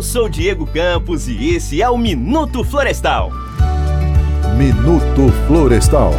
Eu 0.00 0.02
sou 0.02 0.30
Diego 0.30 0.66
Campos 0.66 1.28
e 1.28 1.50
esse 1.50 1.82
é 1.82 1.90
o 1.90 1.98
Minuto 1.98 2.64
Florestal. 2.64 3.30
Minuto 4.56 5.30
Florestal. 5.46 6.14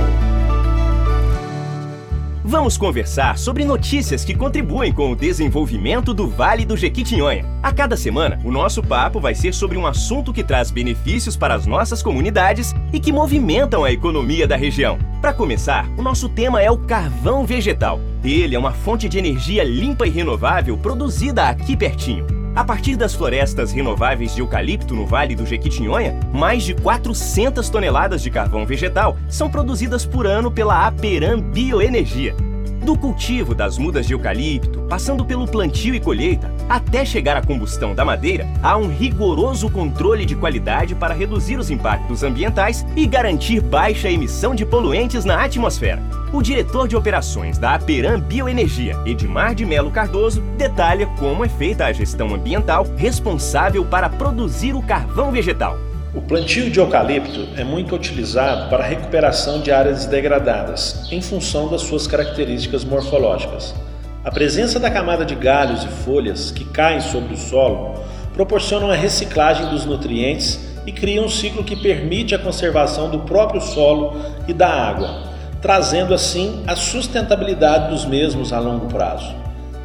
Vamos 2.43 2.77
conversar 2.77 3.39
sobre 3.39 3.65
notícias 3.65 4.23
que 4.23 4.35
contribuem 4.35 4.93
com 4.93 5.11
o 5.11 5.15
desenvolvimento 5.15 6.13
do 6.13 6.27
Vale 6.27 6.63
do 6.63 6.77
Jequitinhonha. 6.77 7.43
A 7.63 7.73
cada 7.73 7.97
semana, 7.97 8.39
o 8.43 8.51
nosso 8.51 8.83
papo 8.83 9.19
vai 9.19 9.33
ser 9.33 9.51
sobre 9.51 9.79
um 9.79 9.87
assunto 9.87 10.31
que 10.31 10.43
traz 10.43 10.69
benefícios 10.69 11.35
para 11.35 11.55
as 11.55 11.65
nossas 11.65 12.03
comunidades 12.03 12.75
e 12.93 12.99
que 12.99 13.11
movimentam 13.11 13.83
a 13.83 13.91
economia 13.91 14.47
da 14.47 14.55
região. 14.55 14.99
Para 15.19 15.33
começar, 15.33 15.89
o 15.97 16.03
nosso 16.03 16.29
tema 16.29 16.61
é 16.61 16.69
o 16.69 16.77
carvão 16.77 17.47
vegetal. 17.47 17.99
Ele 18.23 18.55
é 18.55 18.59
uma 18.59 18.73
fonte 18.73 19.09
de 19.09 19.17
energia 19.17 19.63
limpa 19.63 20.05
e 20.05 20.11
renovável 20.11 20.77
produzida 20.77 21.49
aqui 21.49 21.75
pertinho. 21.75 22.40
A 22.53 22.65
partir 22.65 22.97
das 22.97 23.15
florestas 23.15 23.71
renováveis 23.71 24.35
de 24.35 24.41
eucalipto 24.41 24.93
no 24.93 25.05
Vale 25.05 25.35
do 25.35 25.45
Jequitinhonha, 25.45 26.19
mais 26.33 26.63
de 26.63 26.73
400 26.73 27.69
toneladas 27.69 28.21
de 28.21 28.29
carvão 28.29 28.65
vegetal 28.65 29.17
são 29.29 29.49
produzidas 29.49 30.05
por 30.05 30.27
ano 30.27 30.51
pela 30.51 30.85
Aperam 30.85 31.39
Bioenergia. 31.39 32.50
Do 32.83 32.97
cultivo 32.97 33.53
das 33.53 33.77
mudas 33.77 34.07
de 34.07 34.13
eucalipto, 34.13 34.81
passando 34.89 35.23
pelo 35.23 35.47
plantio 35.47 35.93
e 35.93 35.99
colheita, 35.99 36.51
até 36.67 37.05
chegar 37.05 37.37
à 37.37 37.41
combustão 37.41 37.93
da 37.93 38.03
madeira, 38.03 38.47
há 38.63 38.75
um 38.75 38.87
rigoroso 38.87 39.69
controle 39.69 40.25
de 40.25 40.35
qualidade 40.35 40.95
para 40.95 41.13
reduzir 41.13 41.59
os 41.59 41.69
impactos 41.69 42.23
ambientais 42.23 42.83
e 42.95 43.05
garantir 43.05 43.61
baixa 43.61 44.09
emissão 44.09 44.55
de 44.55 44.65
poluentes 44.65 45.23
na 45.23 45.43
atmosfera. 45.43 46.01
O 46.33 46.41
diretor 46.41 46.87
de 46.87 46.95
operações 46.95 47.59
da 47.59 47.75
Aperam 47.75 48.19
Bioenergia, 48.19 48.97
Edmar 49.05 49.53
de 49.53 49.63
Melo 49.63 49.91
Cardoso, 49.91 50.41
detalha 50.57 51.05
como 51.19 51.45
é 51.45 51.49
feita 51.49 51.85
a 51.85 51.93
gestão 51.93 52.33
ambiental 52.33 52.87
responsável 52.97 53.85
para 53.85 54.09
produzir 54.09 54.73
o 54.73 54.81
carvão 54.81 55.31
vegetal. 55.31 55.77
O 56.13 56.21
plantio 56.21 56.69
de 56.69 56.77
eucalipto 56.77 57.47
é 57.55 57.63
muito 57.63 57.95
utilizado 57.95 58.69
para 58.69 58.83
a 58.83 58.87
recuperação 58.87 59.61
de 59.61 59.71
áreas 59.71 60.05
degradadas, 60.05 61.07
em 61.09 61.21
função 61.21 61.69
das 61.69 61.83
suas 61.83 62.05
características 62.05 62.83
morfológicas. 62.83 63.73
A 64.21 64.29
presença 64.29 64.77
da 64.77 64.91
camada 64.91 65.23
de 65.23 65.35
galhos 65.35 65.85
e 65.85 65.87
folhas 65.87 66.51
que 66.51 66.65
caem 66.65 66.99
sobre 66.99 67.35
o 67.35 67.37
solo 67.37 68.03
proporciona 68.33 68.91
a 68.91 68.95
reciclagem 68.95 69.69
dos 69.69 69.85
nutrientes 69.85 70.59
e 70.85 70.91
cria 70.91 71.21
um 71.21 71.29
ciclo 71.29 71.63
que 71.63 71.77
permite 71.77 72.35
a 72.35 72.39
conservação 72.39 73.09
do 73.09 73.19
próprio 73.19 73.61
solo 73.61 74.13
e 74.49 74.53
da 74.53 74.67
água, 74.67 75.29
trazendo 75.61 76.13
assim 76.13 76.61
a 76.67 76.75
sustentabilidade 76.75 77.89
dos 77.89 78.03
mesmos 78.03 78.51
a 78.51 78.59
longo 78.59 78.87
prazo. 78.87 79.33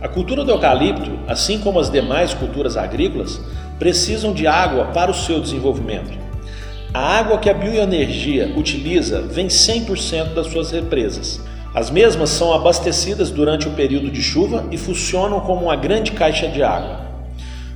A 0.03 0.09
cultura 0.09 0.45
do 0.45 0.51
eucalipto, 0.51 1.21
assim 1.29 1.61
como 1.61 1.79
as 1.79 1.89
demais 1.89 2.35
culturas 2.35 2.77
agrícolas, 2.77 3.41
precisam 3.79 4.33
de 4.33 4.47
água 4.47 4.87
para 4.87 5.11
o 5.11 5.15
seu 5.15 5.41
desenvolvimento. 5.41 6.17
A 6.95 7.19
água 7.19 7.39
que 7.39 7.51
a 7.51 7.55
bioenergia 7.55 8.53
utiliza 8.57 9.21
vem 9.21 9.49
100% 9.49 10.35
das 10.35 10.47
suas 10.47 10.71
represas. 10.71 11.41
As 11.75 11.91
mesmas 11.91 12.31
são 12.31 12.55
abastecidas 12.55 13.31
durante 13.31 13.69
o 13.69 13.73
período 13.73 14.11
de 14.11 14.23
chuva 14.23 14.65
e 14.71 14.79
funcionam 14.79 15.41
como 15.41 15.65
uma 15.67 15.77
grande 15.77 16.13
caixa 16.13 16.49
de 16.49 16.63
água. 16.63 17.01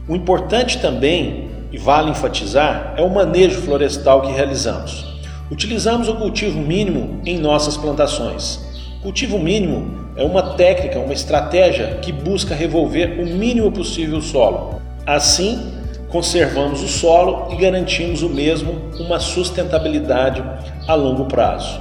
O 0.08 0.16
importante 0.16 0.78
também, 0.78 1.50
e 1.70 1.76
vale 1.76 2.10
enfatizar, 2.10 2.94
é 2.96 3.02
o 3.02 3.10
manejo 3.10 3.60
florestal 3.60 4.22
que 4.22 4.32
realizamos. 4.32 5.04
Utilizamos 5.50 6.08
o 6.08 6.14
cultivo 6.14 6.58
mínimo 6.58 7.20
em 7.26 7.38
nossas 7.38 7.76
plantações. 7.76 8.60
Cultivo 9.02 9.38
mínimo 9.38 10.00
é 10.16 10.24
uma 10.24 10.54
técnica, 10.54 10.98
uma 10.98 11.12
estratégia 11.12 11.98
que 12.00 12.10
busca 12.10 12.54
revolver 12.54 13.20
o 13.20 13.26
mínimo 13.26 13.70
possível 13.70 14.18
o 14.18 14.22
solo. 14.22 14.80
Assim, 15.06 15.74
conservamos 16.11 16.83
o 16.83 16.89
solo 16.89 17.53
e 17.53 17.56
garantimos 17.56 18.22
o 18.22 18.28
mesmo 18.28 18.91
uma 18.98 19.19
sustentabilidade 19.19 20.42
a 20.86 20.94
longo 20.94 21.25
prazo. 21.27 21.81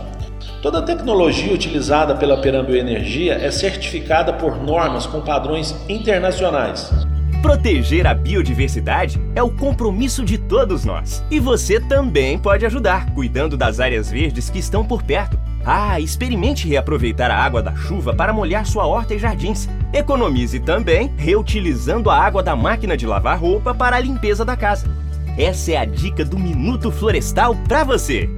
Toda 0.62 0.80
a 0.80 0.82
tecnologia 0.82 1.54
utilizada 1.54 2.16
pela 2.16 2.42
Perambioenergia 2.42 3.34
é 3.34 3.50
certificada 3.50 4.34
por 4.34 4.62
normas 4.62 5.06
com 5.06 5.22
padrões 5.22 5.76
internacionais. 5.88 7.09
Proteger 7.42 8.06
a 8.06 8.14
biodiversidade 8.14 9.20
é 9.34 9.42
o 9.42 9.50
compromisso 9.50 10.26
de 10.26 10.38
todos 10.38 10.84
nós. 10.84 11.24
E 11.32 11.40
você 11.40 11.80
também 11.80 12.38
pode 12.38 12.66
ajudar, 12.66 13.14
cuidando 13.14 13.56
das 13.56 13.80
áreas 13.80 14.12
verdes 14.12 14.50
que 14.50 14.60
estão 14.60 14.86
por 14.86 15.02
perto. 15.04 15.40
Ah, 15.64 16.00
experimente 16.02 16.68
reaproveitar 16.68 17.32
a 17.32 17.38
água 17.38 17.62
da 17.62 17.74
chuva 17.76 18.14
para 18.14 18.34
molhar 18.34 18.66
sua 18.66 18.86
horta 18.86 19.16
e 19.16 19.20
jardins. 19.20 19.70
Economize 19.94 20.60
também 20.60 21.14
reutilizando 21.18 22.10
a 22.10 22.18
água 22.18 22.44
da 22.44 22.58
máquina 22.58 22.98
de 22.98 23.08
lavar 23.08 23.40
roupa 23.40 23.74
para 23.74 23.96
a 23.96 24.02
limpeza 24.02 24.44
da 24.44 24.58
casa. 24.58 24.90
Essa 25.38 25.72
é 25.72 25.78
a 25.78 25.86
dica 25.86 26.26
do 26.26 26.38
Minuto 26.38 26.92
Florestal 26.92 27.56
para 27.68 27.86
você. 27.86 28.30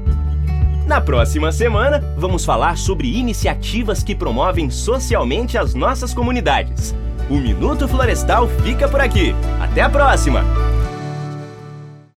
Na 0.86 1.02
próxima 1.02 1.52
semana, 1.52 2.00
vamos 2.18 2.46
falar 2.46 2.78
sobre 2.78 3.18
iniciativas 3.18 4.04
que 4.04 4.14
promovem 4.14 4.70
socialmente 4.70 5.58
as 5.58 5.74
nossas 5.74 6.14
comunidades. 6.14 6.94
O 7.30 7.36
Minuto 7.36 7.88
Florestal 7.88 8.48
fica 8.64 8.88
por 8.88 9.02
aqui. 9.02 9.36
Até 9.60 9.82
a 9.82 9.90
próxima! 9.90 10.71